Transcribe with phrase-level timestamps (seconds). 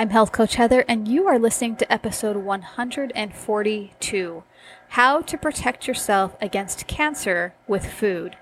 [0.00, 4.44] I'm Health Coach Heather, and you are listening to episode 142
[4.88, 8.38] How to Protect Yourself Against Cancer with Food.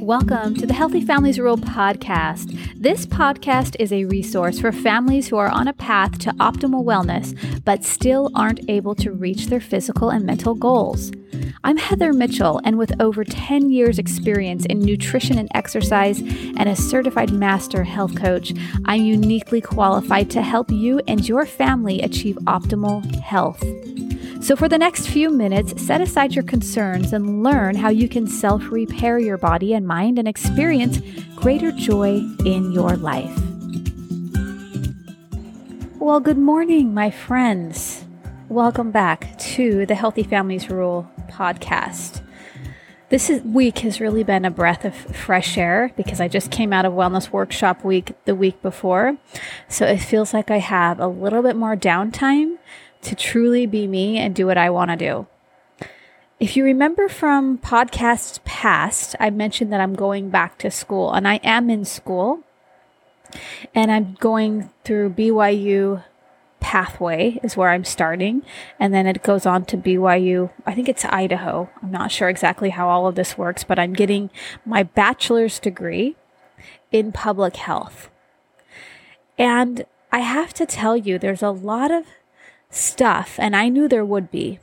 [0.00, 2.57] Welcome to the Healthy Families Rule podcast.
[2.80, 7.36] This podcast is a resource for families who are on a path to optimal wellness
[7.64, 11.10] but still aren't able to reach their physical and mental goals.
[11.64, 16.76] I'm Heather Mitchell, and with over 10 years' experience in nutrition and exercise and a
[16.76, 23.12] certified master health coach, I'm uniquely qualified to help you and your family achieve optimal
[23.16, 23.60] health.
[24.40, 28.28] So, for the next few minutes, set aside your concerns and learn how you can
[28.28, 31.00] self repair your body and mind and experience
[31.34, 33.36] greater joy in your life.
[35.98, 38.04] Well, good morning, my friends.
[38.48, 42.22] Welcome back to the Healthy Families Rule podcast.
[43.10, 46.72] This is, week has really been a breath of fresh air because I just came
[46.72, 49.16] out of Wellness Workshop Week the week before.
[49.68, 52.58] So it feels like I have a little bit more downtime
[53.02, 55.26] to truly be me and do what I want to do.
[56.40, 61.26] If you remember from podcasts past, I mentioned that I'm going back to school and
[61.26, 62.44] I am in school
[63.74, 66.04] and I'm going through BYU
[66.60, 68.42] pathway is where I'm starting
[68.78, 70.50] and then it goes on to BYU.
[70.66, 71.70] I think it's Idaho.
[71.82, 74.30] I'm not sure exactly how all of this works, but I'm getting
[74.64, 76.16] my bachelor's degree
[76.92, 78.10] in public health.
[79.36, 82.04] And I have to tell you there's a lot of
[82.70, 84.58] stuff, and I knew there would be,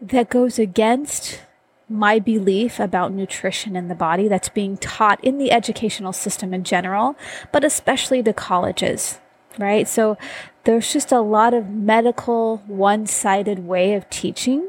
[0.00, 1.40] that goes against
[1.88, 6.64] my belief about nutrition in the body that's being taught in the educational system in
[6.64, 7.16] general,
[7.52, 9.18] but especially the colleges,
[9.58, 9.86] right?
[9.86, 10.16] So
[10.64, 14.68] there's just a lot of medical, one sided way of teaching.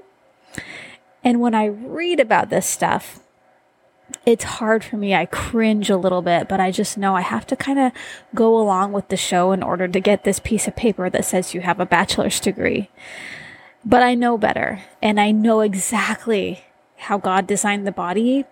[1.24, 3.20] And when I read about this stuff,
[4.26, 5.14] it's hard for me.
[5.14, 7.92] I cringe a little bit, but I just know I have to kind of
[8.34, 11.54] go along with the show in order to get this piece of paper that says
[11.54, 12.90] you have a bachelor's degree.
[13.84, 16.66] But I know better and I know exactly
[16.98, 18.46] how God designed the body.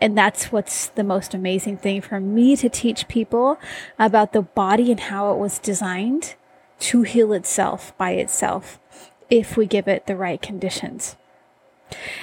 [0.00, 3.58] And that's what's the most amazing thing for me to teach people
[3.98, 6.34] about the body and how it was designed
[6.80, 8.80] to heal itself by itself
[9.28, 11.16] if we give it the right conditions.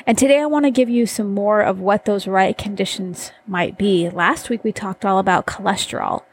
[0.06, 3.78] And today I want to give you some more of what those right conditions might
[3.78, 4.10] be.
[4.10, 6.24] Last week we talked all about cholesterol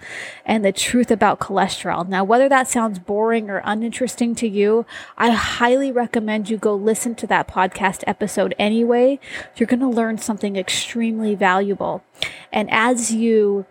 [0.45, 2.07] and the truth about cholesterol.
[2.09, 4.87] Now, whether that sounds boring or uninteresting to you,
[5.17, 9.19] I highly recommend you go listen to that podcast episode anyway.
[9.57, 12.05] You're going to learn something extremely valuable.
[12.53, 13.67] And as you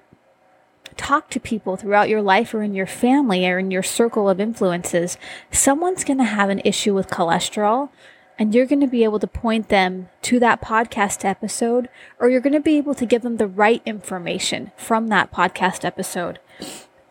[0.97, 4.39] talk to people throughout your life or in your family or in your circle of
[4.39, 5.17] influences,
[5.51, 7.89] someone's going to have an issue with cholesterol
[8.37, 11.89] and you're going to be able to point them to that podcast episode,
[12.19, 15.85] or you're going to be able to give them the right information from that podcast
[15.85, 16.39] episode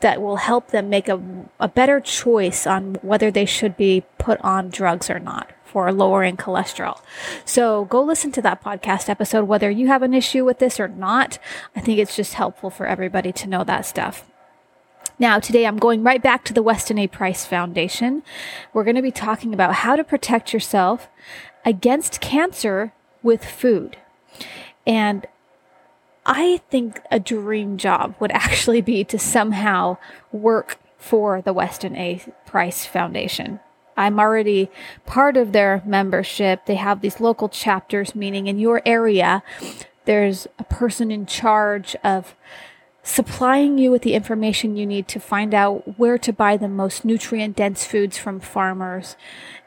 [0.01, 1.21] that will help them make a,
[1.61, 6.37] a better choice on whether they should be put on drugs or not for lowering
[6.37, 7.01] cholesterol.
[7.47, 10.89] So go listen to that podcast episode, whether you have an issue with this or
[10.89, 11.39] not.
[11.75, 14.29] I think it's just helpful for everybody to know that stuff.
[15.19, 17.07] Now, today I'm going right back to the Weston A.
[17.07, 18.23] Price Foundation.
[18.73, 21.09] We're going to be talking about how to protect yourself
[21.65, 22.93] against cancer
[23.23, 23.99] with food.
[24.87, 25.27] And
[26.27, 29.99] I think a dream job would actually be to somehow
[30.31, 32.23] work for the Weston A.
[32.47, 33.61] Price Foundation.
[33.97, 34.71] I'm already
[35.05, 36.67] part of their membership.
[36.67, 39.43] They have these local chapters, meaning in your area,
[40.05, 42.35] there's a person in charge of
[43.03, 47.05] supplying you with the information you need to find out where to buy the most
[47.05, 49.17] nutrient dense foods from farmers.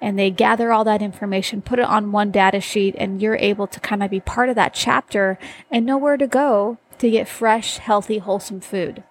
[0.02, 3.68] And they gather all that information, put it on one data sheet, and you're able
[3.68, 5.38] to kind of be part of that chapter
[5.70, 9.04] and know where to go to get fresh, healthy, wholesome food.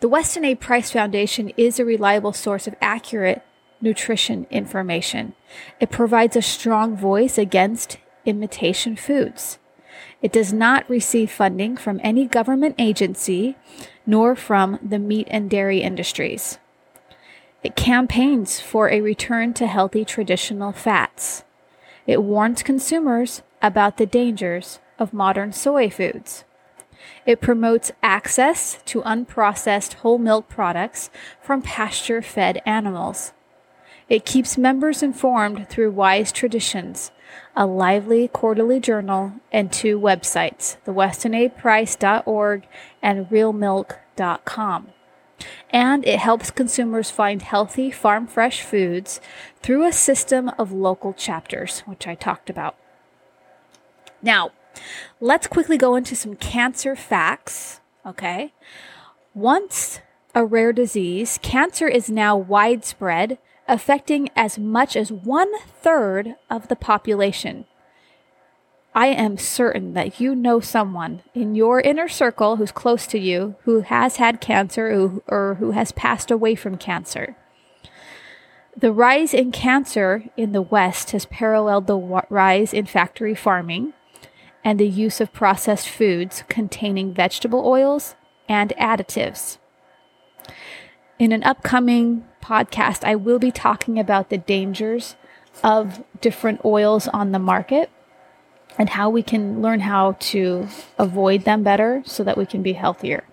[0.00, 0.54] The Weston A.
[0.56, 3.42] Price Foundation is a reliable source of accurate
[3.80, 5.34] nutrition information.
[5.78, 9.58] It provides a strong voice against imitation foods.
[10.22, 13.56] It does not receive funding from any government agency
[14.06, 16.58] nor from the meat and dairy industries.
[17.62, 21.44] It campaigns for a return to healthy traditional fats.
[22.06, 26.44] It warns consumers about the dangers of modern soy foods.
[27.26, 31.10] It promotes access to unprocessed whole milk products
[31.40, 33.32] from pasture fed animals.
[34.08, 37.10] It keeps members informed through wise traditions
[37.58, 42.62] a lively quarterly journal, and two websites, the westonaprice.org
[43.02, 44.86] and realmilk.com.
[45.70, 49.20] and it helps consumers find healthy farm fresh foods
[49.60, 52.76] through a system of local chapters, which I talked about.
[54.22, 54.52] Now,
[55.20, 58.52] let's quickly go into some cancer facts, okay?
[59.34, 60.00] Once
[60.32, 63.38] a rare disease, cancer is now widespread,
[63.68, 67.66] affecting as much as one third of the population.
[68.94, 73.54] I am certain that you know someone in your inner circle who's close to you
[73.62, 77.36] who has had cancer or, who has passed away from cancer.
[78.76, 81.98] The rise in cancer in the West has paralleled the
[82.30, 83.92] rise in factory farming
[84.64, 88.14] and the use of processed foods containing vegetable oils
[88.48, 89.58] and additives.
[91.18, 95.16] In an upcoming podcast, I will be talking about the dangers
[95.62, 97.90] of different oils on the market
[98.78, 100.66] and how we can learn how to
[100.98, 103.24] avoid them better so that we can be healthier.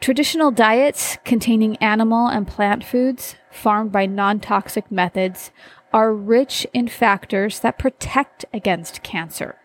[0.00, 5.50] Traditional diets containing animal and plant foods farmed by non toxic methods
[5.92, 9.56] are rich in factors that protect against cancer.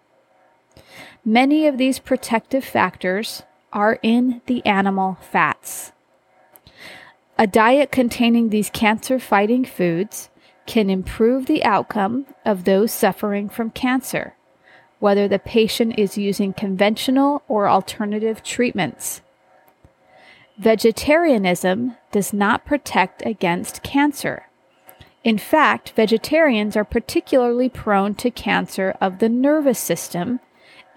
[1.24, 3.44] Many of these protective factors
[3.74, 5.92] are in the animal fats.
[7.40, 10.30] A diet containing these cancer fighting foods
[10.66, 14.36] can improve the outcome of those suffering from cancer,
[15.00, 19.22] whether the patient is using conventional or alternative treatments.
[20.58, 24.48] Vegetarianism does not protect against cancer.
[25.24, 30.40] In fact, vegetarians are particularly prone to cancer of the nervous system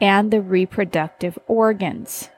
[0.01, 2.31] and the reproductive organs.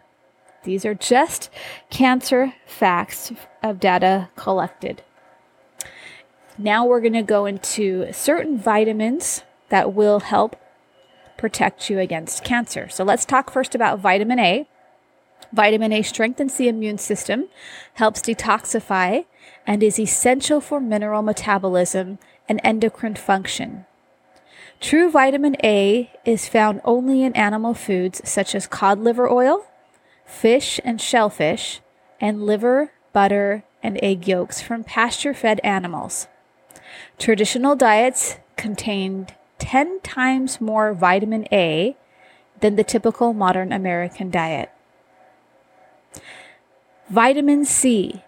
[0.64, 1.50] These are just
[1.90, 3.32] cancer facts
[3.62, 5.02] of data collected.
[6.58, 10.56] Now we're going to go into certain vitamins that will help
[11.36, 12.88] protect you against cancer.
[12.88, 14.68] So let's talk first about vitamin A.
[15.52, 17.48] Vitamin A strengthens the immune system,
[17.94, 19.24] helps detoxify,
[19.66, 22.18] and is essential for mineral metabolism
[22.48, 23.84] and endocrine function.
[24.80, 29.66] True vitamin A is found only in animal foods such as cod liver oil,
[30.32, 31.80] fish and shellfish,
[32.20, 36.26] and liver, butter, and egg yolks from pasture fed animals.
[37.18, 41.96] Traditional diets contained 10 times more vitamin A
[42.60, 44.70] than the typical modern American diet.
[47.08, 48.24] Vitamin C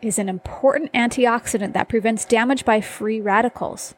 [0.00, 3.94] is an important antioxidant that prevents damage by free radicals.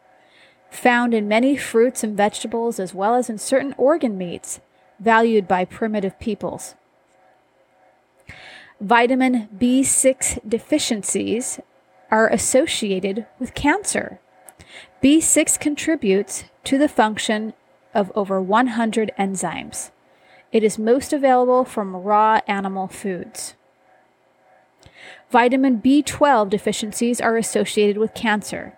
[0.71, 4.61] Found in many fruits and vegetables, as well as in certain organ meats,
[4.99, 6.75] valued by primitive peoples.
[8.81, 11.61] Vitamin B6 deficiencies
[12.11, 14.21] are associated with cancer.
[15.03, 17.55] B6 contributes to the function
[17.95, 19.91] of over 100 enzymes.
[20.53, 23.55] It is most available from raw animal foods.
[25.31, 28.77] Vitamin B12 deficiencies are associated with cancer.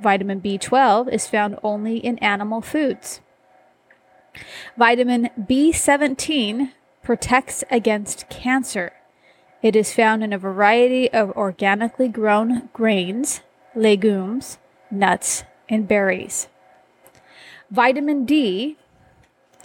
[0.00, 3.20] Vitamin B12 is found only in animal foods.
[4.76, 6.72] Vitamin B17
[7.02, 8.92] protects against cancer.
[9.66, 13.40] It is found in a variety of organically grown grains,
[13.74, 14.58] legumes,
[14.92, 16.46] nuts, and berries.
[17.68, 18.76] Vitamin D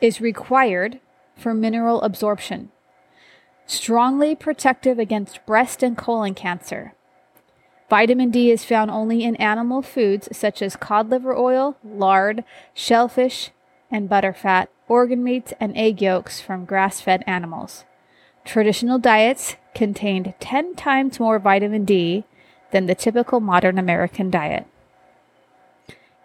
[0.01, 0.99] is required
[1.37, 2.71] for mineral absorption
[3.67, 6.95] strongly protective against breast and colon cancer.
[7.87, 12.43] Vitamin D is found only in animal foods such as cod liver oil, lard,
[12.73, 13.51] shellfish,
[13.91, 17.85] and butterfat, organ meats, and egg yolks from grass fed animals.
[18.43, 22.23] Traditional diets contained 10 times more vitamin D
[22.71, 24.65] than the typical modern American diet.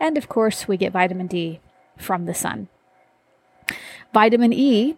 [0.00, 1.60] And of course, we get vitamin D
[1.96, 2.68] from the sun.
[4.12, 4.96] Vitamin E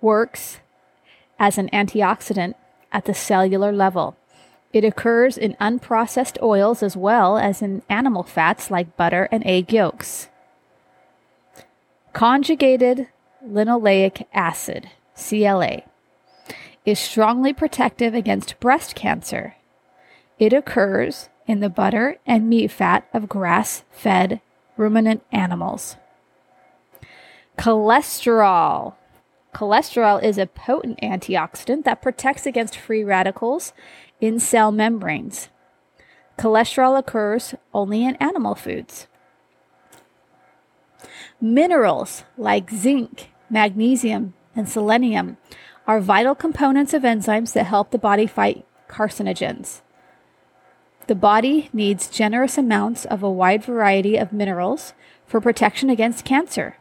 [0.00, 0.58] works
[1.38, 2.54] as an antioxidant
[2.92, 4.16] at the cellular level.
[4.72, 9.72] It occurs in unprocessed oils as well as in animal fats like butter and egg
[9.72, 10.28] yolks.
[12.12, 13.08] Conjugated
[13.44, 15.82] linoleic acid, CLA,
[16.86, 19.56] is strongly protective against breast cancer.
[20.38, 24.40] It occurs in the butter and meat fat of grass fed
[24.76, 25.96] ruminant animals.
[27.58, 28.94] Cholesterol
[29.54, 33.72] Cholesterol is a potent antioxidant that protects against free radicals
[34.20, 35.48] in cell membranes.
[36.38, 39.06] Cholesterol occurs only in animal foods.
[41.40, 45.38] Minerals like zinc, magnesium, and selenium
[45.86, 49.80] are vital components of enzymes that help the body fight carcinogens.
[51.06, 54.92] The body needs generous amounts of a wide variety of minerals
[55.26, 56.78] for protection against cancer.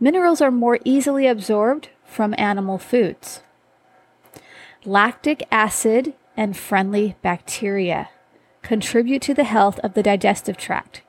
[0.00, 3.42] Minerals are more easily absorbed from animal foods.
[4.84, 8.08] Lactic acid and friendly bacteria
[8.62, 11.02] contribute to the health of the digestive tract.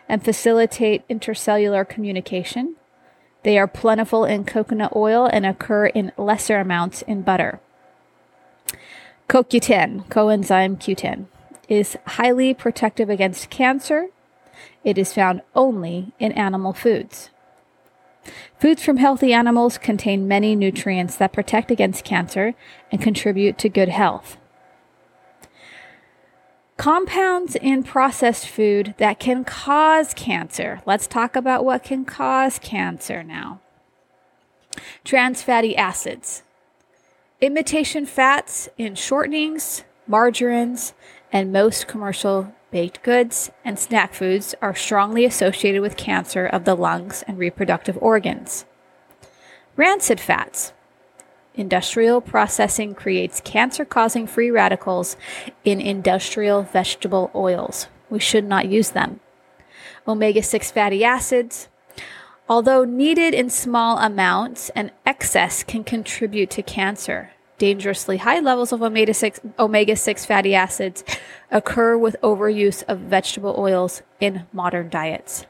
[0.09, 2.77] and facilitate intercellular communication.
[3.43, 7.61] They are plentiful in coconut oil and occur in lesser amounts in butter.
[9.29, 11.27] CoQ10, coenzyme Q10,
[11.69, 14.09] is highly protective against cancer.
[14.87, 17.31] It is found only in animal foods.
[18.61, 22.55] Foods from healthy animals contain many nutrients that protect against cancer
[22.93, 24.37] and contribute to good health.
[26.77, 30.81] Compounds in processed food that can cause cancer.
[30.87, 33.61] Let's talk about what can cause cancer now.
[35.03, 36.45] Trans fatty acids,
[37.41, 40.95] imitation fats in shortenings, margarines,
[41.33, 46.75] and most commercial baked goods and snack foods are strongly associated with cancer of the
[46.75, 48.67] lungs and reproductive organs.
[49.77, 50.75] Rancid fats,
[51.55, 55.17] Industrial processing creates cancer causing free radicals
[55.65, 57.89] in industrial vegetable oils.
[58.11, 59.21] We should not use them.
[60.07, 61.69] Omega 6 fatty acids.
[62.47, 67.31] Although needed in small amounts, an excess can contribute to cancer.
[67.59, 71.03] Dangerously high levels of omega 6, omega 6 fatty acids
[71.51, 75.47] occur with overuse of vegetable oils in modern diets.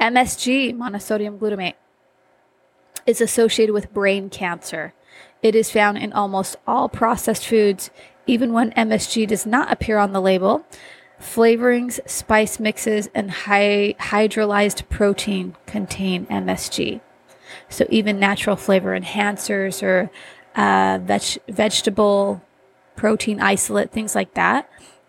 [0.00, 1.74] MSG, monosodium glutamate
[3.06, 4.92] is associated with brain cancer.
[5.42, 7.90] It is found in almost all processed foods,
[8.26, 10.66] even when MSG does not appear on the label.
[11.20, 17.00] Flavorings, spice mixes, and high hydrolyzed protein contain MSG.
[17.68, 20.10] So even natural flavor enhancers or
[20.54, 22.42] uh, veg- vegetable
[22.96, 24.68] protein isolate, things like that,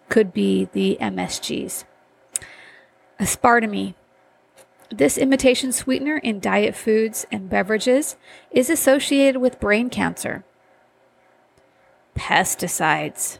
[0.10, 1.86] could be the MSGs.
[3.20, 3.96] Aspartame
[4.94, 8.16] this imitation sweetener in diet foods and beverages
[8.52, 10.44] is associated with brain cancer.
[12.16, 13.40] Pesticides.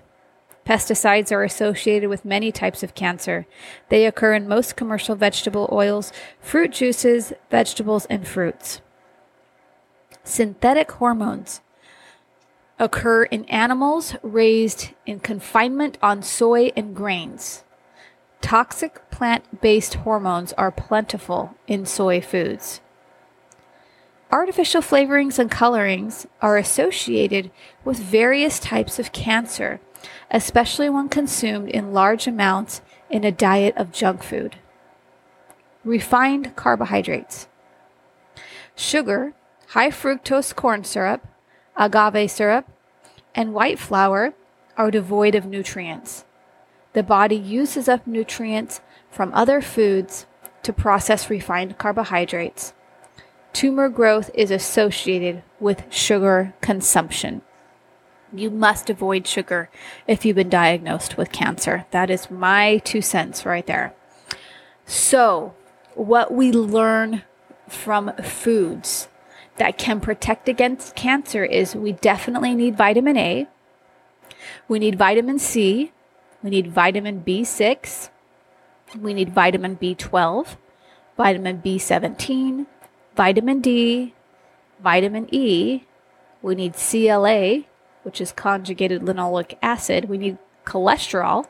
[0.66, 3.46] Pesticides are associated with many types of cancer.
[3.90, 8.82] They occur in most commercial vegetable oils, fruit juices, vegetables, and fruits.
[10.24, 11.62] Synthetic hormones
[12.80, 17.64] occur in animals raised in confinement on soy and grains.
[18.42, 22.82] Toxic plant based hormones are plentiful in soy foods.
[24.32, 27.52] Artificial flavorings and colorings are associated
[27.86, 29.80] with various types of cancer,
[30.32, 34.56] especially when consumed in large amounts in a diet of junk food.
[35.86, 37.48] Refined carbohydrates.
[38.76, 39.34] Sugar,
[39.68, 41.28] high fructose corn syrup,
[41.78, 42.68] agave syrup,
[43.36, 44.34] and white flour
[44.78, 46.26] are devoid of nutrients
[46.94, 50.26] the body uses up nutrients from other foods
[50.62, 52.74] to process refined carbohydrates.
[53.52, 57.42] Tumor growth is associated with sugar consumption.
[58.32, 59.70] You must avoid sugar
[60.08, 61.86] if you've been diagnosed with cancer.
[61.92, 63.94] That is my two cents right there.
[64.86, 65.54] So,
[65.94, 67.24] what we learn
[67.68, 69.08] from foods
[69.58, 73.48] that can protect against cancer is we definitely need vitamin A,
[74.68, 75.92] we need vitamin C,
[76.44, 78.10] we need vitamin B6.
[79.00, 80.56] We need vitamin B12,
[81.18, 82.68] vitamin B17,
[83.16, 84.14] vitamin D,
[84.80, 85.84] vitamin E.
[86.42, 87.64] We need CLA,
[88.04, 90.10] which is conjugated linoleic acid.
[90.10, 91.48] We need cholesterol.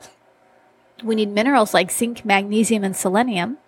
[1.02, 3.58] We need minerals like zinc, magnesium, and selenium.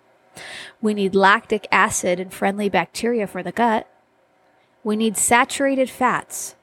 [0.81, 3.87] We need lactic acid and friendly bacteria for the gut.
[4.83, 6.55] We need saturated fats.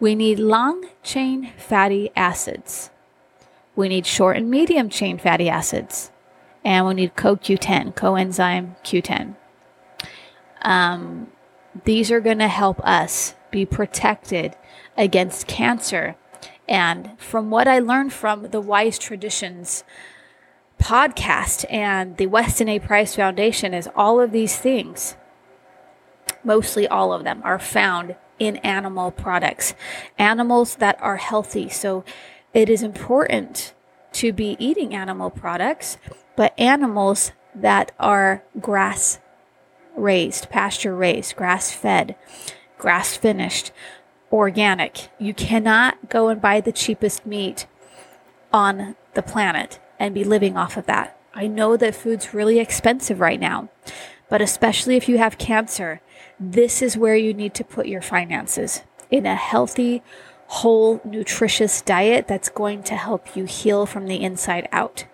[0.00, 2.90] We need long chain fatty acids.
[3.74, 6.10] We need short and medium chain fatty acids.
[6.64, 9.36] And we need CoQ10, coenzyme Q10.
[10.62, 11.28] Um,
[11.84, 14.56] these are going to help us be protected
[14.96, 16.16] against cancer.
[16.68, 19.84] And from what I learned from the Wise Traditions
[20.80, 22.78] podcast and the Weston A.
[22.78, 25.16] Price Foundation, is all of these things,
[26.44, 29.74] mostly all of them, are found in animal products,
[30.18, 31.68] animals that are healthy.
[31.68, 32.04] So
[32.54, 33.74] it is important
[34.12, 35.98] to be eating animal products,
[36.36, 39.18] but animals that are grass
[39.96, 42.14] raised, pasture raised, grass fed,
[42.78, 43.72] grass finished,
[44.30, 45.08] organic.
[45.18, 47.66] You cannot go and buy the cheapest meat
[48.52, 51.18] on the planet and be living off of that.
[51.34, 53.68] I know that food's really expensive right now,
[54.28, 56.00] but especially if you have cancer,
[56.40, 60.02] this is where you need to put your finances in a healthy,
[60.46, 65.04] whole, nutritious diet that's going to help you heal from the inside out.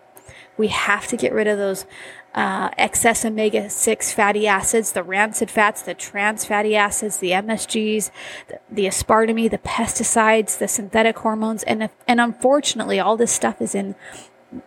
[0.56, 1.86] We have to get rid of those
[2.34, 8.10] uh, excess omega 6 fatty acids, the rancid fats, the trans fatty acids, the MSGs,
[8.48, 11.62] the, the aspartame, the pesticides, the synthetic hormones.
[11.62, 13.94] And, if, and unfortunately, all this stuff is in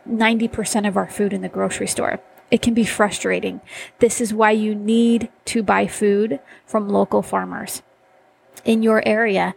[0.10, 2.20] 90% of our food in the grocery store.
[2.50, 3.62] It can be frustrating.
[4.00, 7.82] This is why you need to buy food from local farmers
[8.64, 9.54] in your area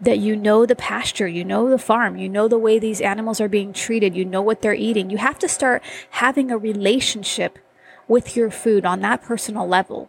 [0.00, 3.40] that you know the pasture, you know the farm, you know the way these animals
[3.40, 5.10] are being treated, you know what they're eating.
[5.10, 7.58] You have to start having a relationship
[8.06, 10.08] with your food on that personal level.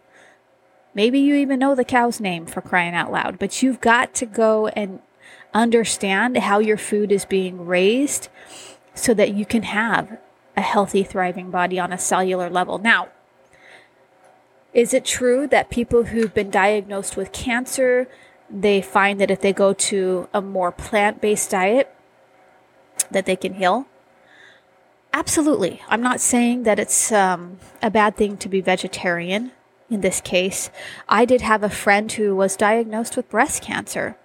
[0.94, 4.26] Maybe you even know the cow's name for crying out loud, but you've got to
[4.26, 5.00] go and
[5.52, 8.28] understand how your food is being raised
[8.94, 10.18] so that you can have
[10.60, 12.78] a healthy, thriving body on a cellular level.
[12.78, 13.08] Now,
[14.72, 18.06] is it true that people who've been diagnosed with cancer
[18.52, 21.94] they find that if they go to a more plant-based diet
[23.10, 23.86] that they can heal?
[25.12, 25.80] Absolutely.
[25.88, 29.52] I'm not saying that it's um, a bad thing to be vegetarian
[29.88, 30.70] in this case.
[31.08, 34.16] I did have a friend who was diagnosed with breast cancer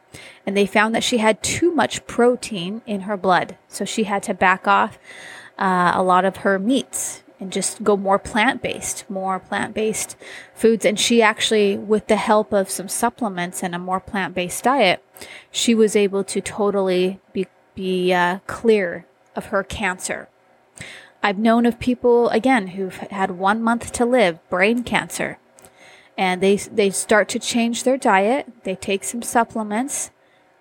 [0.45, 4.23] and they found that she had too much protein in her blood so she had
[4.23, 4.97] to back off
[5.57, 10.15] uh, a lot of her meats and just go more plant based, more plant based
[10.53, 10.85] foods.
[10.85, 15.03] And she actually, with the help of some supplements and a more plant based diet,
[15.51, 20.29] she was able to totally be, be uh, clear of her cancer.
[21.21, 25.39] I've known of people, again, who've had one month to live, brain cancer,
[26.17, 30.11] and they, they start to change their diet, they take some supplements,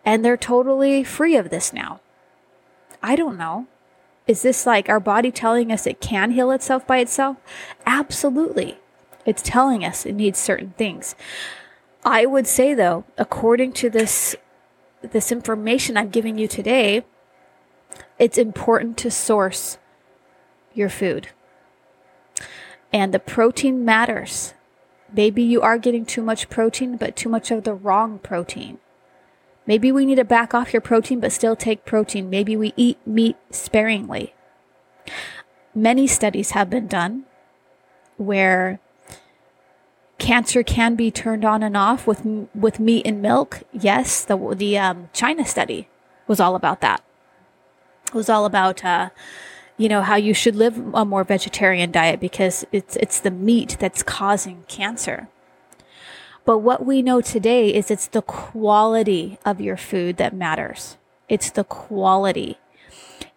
[0.04, 2.00] and they're totally free of this now.
[3.02, 3.66] I don't know.
[4.26, 7.36] Is this like our body telling us it can heal itself by itself?
[7.84, 8.78] Absolutely.
[9.26, 11.14] It's telling us it needs certain things.
[12.04, 14.36] I would say though, according to this
[15.02, 17.04] this information I'm giving you today,
[18.18, 19.76] it's important to source
[20.72, 21.28] your food.
[22.92, 24.54] And the protein matters.
[25.12, 28.78] Maybe you are getting too much protein, but too much of the wrong protein.
[29.66, 32.28] Maybe we need to back off your protein but still take protein.
[32.28, 34.34] Maybe we eat meat sparingly.
[35.74, 37.24] Many studies have been done
[38.16, 38.78] where
[40.18, 42.24] cancer can be turned on and off with
[42.54, 43.62] with meat and milk.
[43.72, 45.88] Yes, the the um, China study
[46.26, 47.02] was all about that.
[48.08, 49.10] It was all about uh,
[49.76, 53.76] you know how you should live a more vegetarian diet because it's it's the meat
[53.80, 55.28] that's causing cancer.
[56.44, 60.98] But what we know today is it's the quality of your food that matters.
[61.28, 62.58] It's the quality.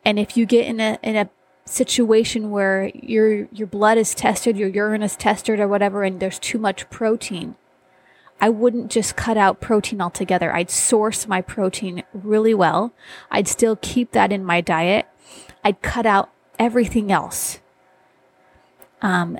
[0.04, 1.30] And if you get in a, in a
[1.65, 6.39] situation where your, your blood is tested, your urine is tested or whatever, and there's
[6.39, 7.56] too much protein,
[8.39, 10.54] I wouldn't just cut out protein altogether.
[10.54, 12.93] I'd source my protein really well.
[13.32, 15.08] I'd still keep that in my diet.
[15.63, 17.60] I'd cut out everything else.
[19.02, 19.39] Um,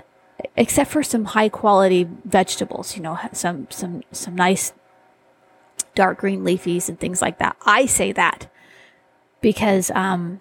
[0.56, 4.74] except for some high quality vegetables, you know, some, some, some nice
[5.96, 7.58] dark green leafies and things like that.
[7.66, 8.52] I say that
[9.42, 10.40] because, um,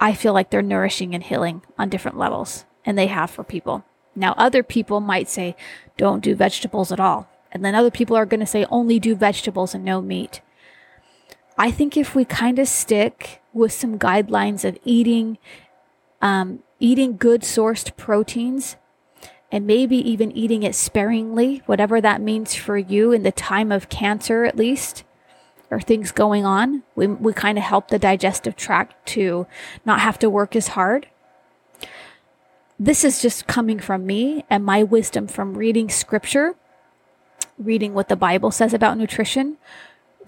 [0.00, 3.84] I feel like they're nourishing and healing on different levels and they have for people.
[4.14, 5.56] Now, other people might say,
[5.96, 7.28] don't do vegetables at all.
[7.52, 10.40] And then other people are going to say, only do vegetables and no meat.
[11.56, 15.38] I think if we kind of stick with some guidelines of eating
[16.20, 18.76] um, eating good sourced proteins
[19.50, 23.88] and maybe even eating it sparingly, whatever that means for you in the time of
[23.88, 25.04] cancer, at least,
[25.70, 26.82] or things going on.
[26.94, 29.46] We, we kind of help the digestive tract to
[29.84, 31.08] not have to work as hard.
[32.78, 36.54] This is just coming from me and my wisdom from reading scripture
[37.58, 39.56] reading what the Bible says about nutrition,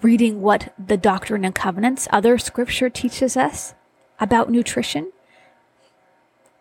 [0.01, 3.73] reading what the Doctrine and Covenants, other scripture teaches us
[4.19, 5.11] about nutrition.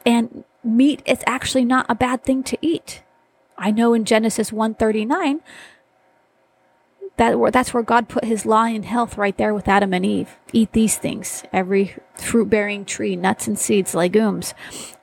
[0.04, 3.02] And meat is actually not a bad thing to eat.
[3.58, 5.40] I know in Genesis 139
[7.16, 10.38] that that's where God put his law in health right there with Adam and Eve.
[10.54, 14.54] Eat these things, every fruit bearing tree, nuts and seeds, legumes,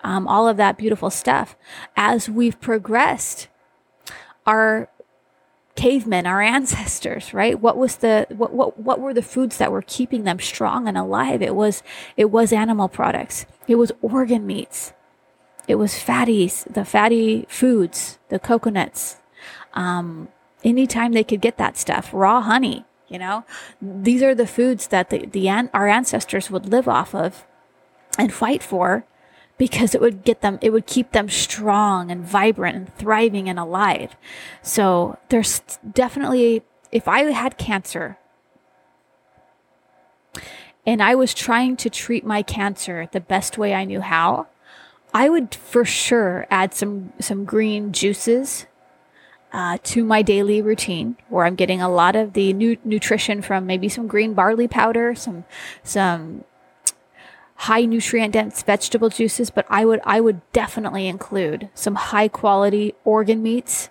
[0.03, 1.55] um, all of that beautiful stuff.
[1.95, 3.49] As we've progressed,
[4.47, 4.89] our
[5.77, 7.59] cavemen, our ancestors, right?
[7.59, 10.97] What was the what what what were the foods that were keeping them strong and
[10.97, 11.41] alive?
[11.41, 11.83] It was
[12.17, 13.45] it was animal products.
[13.67, 14.91] It was organ meats.
[15.67, 19.17] It was fatties, the fatty foods, the coconuts.
[19.73, 20.29] Um,
[20.63, 23.45] anytime they could get that stuff, raw honey, you know,
[23.81, 27.45] these are the foods that the, the our ancestors would live off of
[28.17, 29.05] and fight for
[29.57, 33.59] because it would get them, it would keep them strong and vibrant and thriving and
[33.59, 34.15] alive.
[34.61, 38.17] So there's definitely, if I had cancer
[40.85, 44.47] and I was trying to treat my cancer the best way I knew how,
[45.13, 48.67] I would for sure add some, some green juices
[49.51, 53.65] uh, to my daily routine where I'm getting a lot of the nu- nutrition from
[53.65, 55.45] maybe some green barley powder, some
[55.83, 56.43] some
[57.57, 62.93] high nutrient dense vegetable juices, but I would I would definitely include some high quality
[63.03, 63.89] organ meats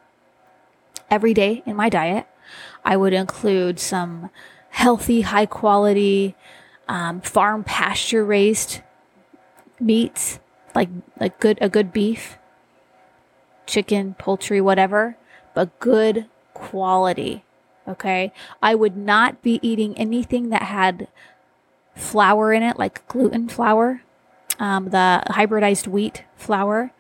[1.10, 2.26] every day in my diet.
[2.84, 4.30] I would include some
[4.70, 6.34] healthy, high quality
[6.88, 8.80] um, farm pasture raised
[9.80, 10.38] meats
[10.74, 12.38] like like good a good beef,
[13.66, 15.16] chicken, poultry, whatever
[15.56, 17.42] but good quality.
[17.88, 18.30] Okay.
[18.62, 21.08] I would not be eating anything that had
[21.96, 24.02] flour in it, like gluten flour,
[24.58, 26.92] um, the hybridized wheat flour.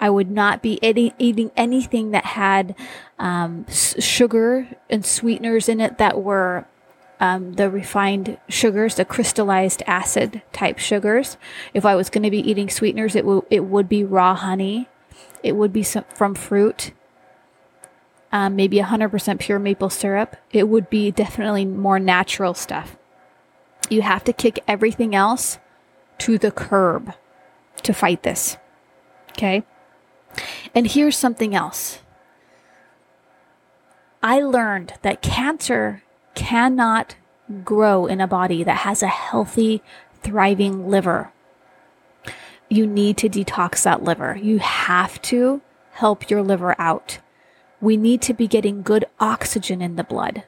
[0.00, 2.74] I would not be eating anything that had
[3.18, 6.66] um, sugar and sweeteners in it that were
[7.20, 11.36] um, the refined sugars, the crystallized acid type sugars.
[11.72, 14.88] If I was going to be eating sweeteners, it, w- it would be raw honey.
[15.42, 16.92] It would be some, from fruit
[18.34, 20.36] um, maybe 100% pure maple syrup.
[20.52, 22.96] It would be definitely more natural stuff.
[23.88, 25.58] You have to kick everything else
[26.18, 27.14] to the curb
[27.82, 28.56] to fight this.
[29.30, 29.64] Okay?
[30.74, 32.00] And here's something else.
[34.22, 36.02] I learned that cancer
[36.34, 37.16] cannot
[37.62, 39.82] grow in a body that has a healthy,
[40.22, 41.30] thriving liver.
[42.70, 44.36] You need to detox that liver.
[44.36, 45.60] You have to
[45.92, 47.18] help your liver out
[47.84, 50.44] we need to be getting good oxygen in the blood.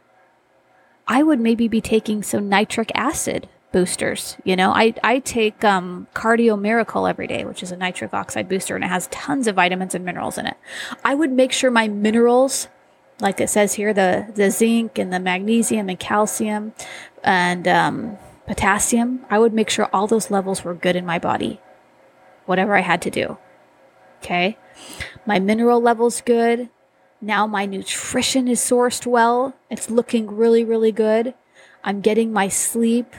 [1.06, 4.36] I would maybe be taking some nitric acid boosters.
[4.44, 8.48] You know, I, I take um, Cardio Miracle every day, which is a nitric oxide
[8.48, 10.56] booster, and it has tons of vitamins and minerals in it.
[11.04, 12.68] I would make sure my minerals,
[13.20, 16.72] like it says here, the, the zinc and the magnesium and calcium
[17.22, 21.60] and um, potassium, I would make sure all those levels were good in my body,
[22.46, 23.38] whatever I had to do.
[24.22, 24.56] Okay.
[25.26, 26.70] My mineral levels good.
[27.20, 29.54] Now my nutrition is sourced well.
[29.70, 31.34] It's looking really, really good.
[31.82, 33.14] I'm getting my sleep.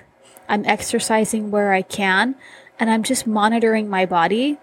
[0.48, 2.36] I'm exercising where I can.
[2.80, 4.58] And I'm just monitoring my body,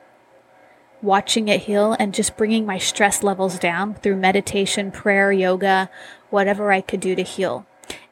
[1.02, 5.90] watching it heal, and just bringing my stress levels down through meditation, prayer, yoga,
[6.30, 7.66] whatever I could do to heal.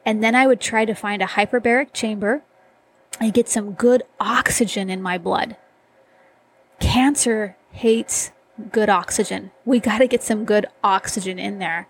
[0.04, 2.42] And then I would try to find a hyperbaric chamber
[3.20, 5.56] and get some good oxygen in my blood.
[6.80, 8.32] Cancer hates
[8.70, 9.50] good oxygen.
[9.64, 11.88] We got to get some good oxygen in there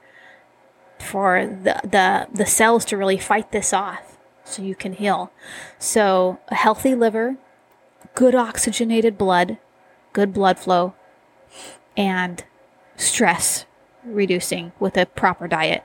[0.98, 5.32] for the, the, the cells to really fight this off so you can heal.
[5.78, 7.36] So, a healthy liver,
[8.14, 9.58] good oxygenated blood,
[10.12, 10.94] good blood flow,
[11.96, 12.44] and
[12.96, 13.66] stress
[14.04, 15.84] reducing with a proper diet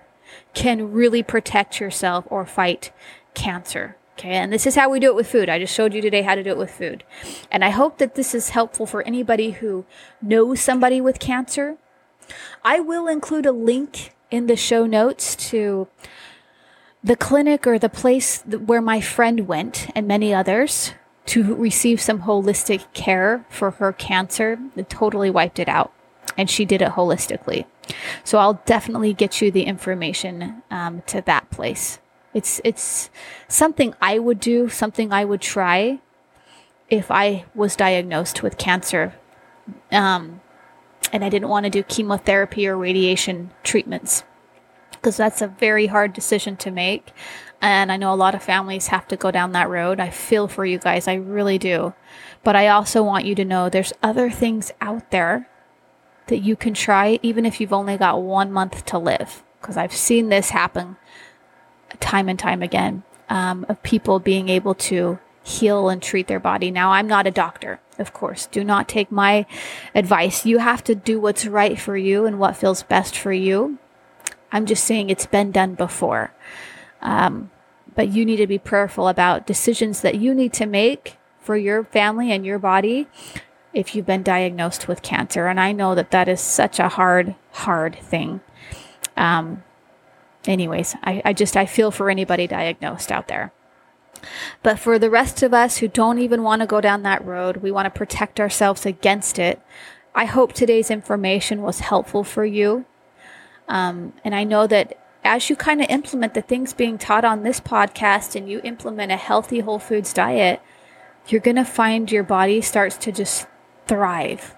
[0.53, 2.91] can really protect yourself or fight
[3.33, 3.95] cancer.
[4.17, 5.47] Okay, and this is how we do it with food.
[5.47, 7.03] I just showed you today how to do it with food.
[7.51, 9.85] And I hope that this is helpful for anybody who
[10.23, 11.77] knows somebody with cancer.
[12.65, 15.87] I will include a link in the show notes to
[17.03, 20.93] the clinic or the place where my friend went and many others
[21.27, 24.57] to receive some holistic care for her cancer.
[24.75, 25.93] It totally wiped it out.
[26.35, 27.65] And she did it holistically.
[28.23, 31.99] So I'll definitely get you the information um, to that place.
[32.37, 33.09] It's it's
[33.47, 35.99] something I would do, something I would try
[36.87, 39.15] if I was diagnosed with cancer.
[39.91, 40.41] Um,
[41.11, 44.23] and I didn't want to do chemotherapy or radiation treatments
[44.91, 47.11] because that's a very hard decision to make.
[47.59, 49.99] And I know a lot of families have to go down that road.
[49.99, 51.95] I feel for you guys, I really do.
[52.43, 55.49] But I also want you to know there's other things out there
[56.27, 59.43] that you can try, even if you've only got one month to live.
[59.59, 60.97] because I've seen this happen
[61.99, 66.69] time and time again um, of people being able to heal and treat their body.
[66.71, 68.47] Now, I'm not a doctor, of course.
[68.47, 69.45] Do not take my
[69.95, 70.45] advice.
[70.45, 73.77] You have to do what's right for you and what feels best for you.
[74.51, 76.33] I'm just saying it's been done before.
[77.01, 77.51] Um,
[77.95, 81.83] but you need to be prayerful about decisions that you need to make for your
[81.85, 83.07] family and your body
[83.73, 85.47] if you've been diagnosed with cancer.
[85.47, 88.41] And I know that that is such a hard, hard thing.
[89.15, 89.63] Um,
[90.47, 93.51] anyways, I, I just, I feel for anybody diagnosed out there.
[94.63, 97.57] But for the rest of us who don't even want to go down that road,
[97.57, 99.61] we want to protect ourselves against it.
[100.15, 102.85] I hope today's information was helpful for you.
[103.67, 107.43] Um, and I know that as you kind of implement the things being taught on
[107.43, 110.61] this podcast and you implement a healthy whole foods diet,
[111.27, 113.45] you're going to find your body starts to just
[113.87, 114.55] thrive.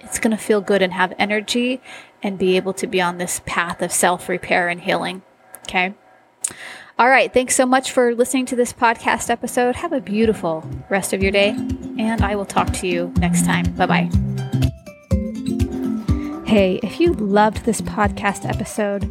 [0.00, 1.80] It's going to feel good and have energy
[2.22, 5.22] and be able to be on this path of self repair and healing.
[5.68, 5.92] Okay.
[6.98, 7.32] All right.
[7.32, 9.76] Thanks so much for listening to this podcast episode.
[9.76, 11.50] Have a beautiful rest of your day,
[11.98, 13.70] and I will talk to you next time.
[13.74, 14.10] Bye bye.
[16.46, 19.02] Hey, if you loved this podcast episode,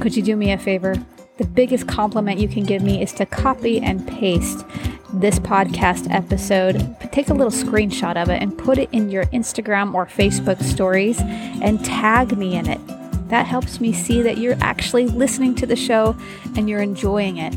[0.00, 0.94] could you do me a favor?
[1.38, 4.64] The biggest compliment you can give me is to copy and paste
[5.12, 9.94] this podcast episode, take a little screenshot of it and put it in your Instagram
[9.94, 12.80] or Facebook stories and tag me in it.
[13.28, 16.16] That helps me see that you're actually listening to the show
[16.56, 17.56] and you're enjoying it.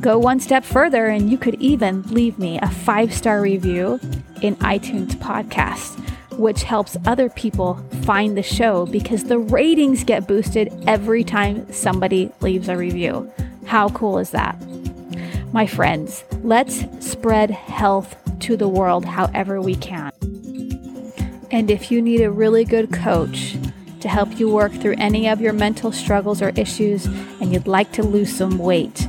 [0.00, 3.98] Go one step further, and you could even leave me a five star review
[4.42, 6.02] in iTunes Podcast
[6.38, 12.30] which helps other people find the show because the ratings get boosted every time somebody
[12.40, 13.30] leaves a review.
[13.66, 14.56] How cool is that?
[15.52, 20.12] My friends, let's spread health to the world however we can.
[21.50, 23.56] And if you need a really good coach
[24.06, 27.06] to help you work through any of your mental struggles or issues
[27.40, 29.08] and you'd like to lose some weight,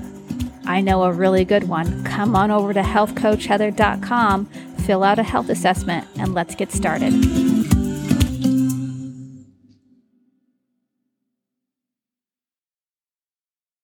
[0.66, 2.04] I know a really good one.
[2.04, 4.50] Come on over to healthcoachheather.com
[4.88, 7.57] fill out a health assessment, and let's get started.